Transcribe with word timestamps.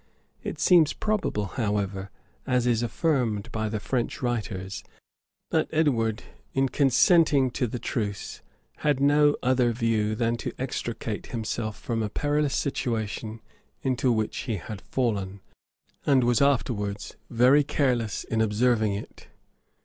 It 0.41 0.59
seems 0.59 0.93
probable, 0.93 1.45
however, 1.45 2.09
as 2.47 2.65
is 2.65 2.81
affirmed 2.81 3.51
by 3.51 3.69
the 3.69 3.79
French 3.79 4.19
writers, 4.23 4.83
that 5.51 5.69
Edward, 5.71 6.23
in 6.55 6.69
consenting 6.69 7.51
to 7.51 7.67
the 7.67 7.77
truce, 7.77 8.41
had 8.77 8.99
no 8.99 9.35
other 9.43 9.71
view 9.71 10.15
than 10.15 10.37
to 10.37 10.53
extricate 10.57 11.27
himself 11.27 11.77
from 11.79 12.01
a 12.01 12.09
perilous 12.09 12.55
situation 12.55 13.41
into 13.83 14.11
which 14.11 14.35
he 14.49 14.55
had 14.55 14.81
fallen, 14.81 15.39
and 16.03 16.23
was 16.23 16.41
afterwards 16.41 17.15
very 17.29 17.63
careless 17.63 18.23
in 18.23 18.41
observing 18.41 18.93
it. 18.95 19.27